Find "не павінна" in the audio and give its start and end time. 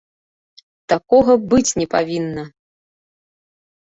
1.81-2.43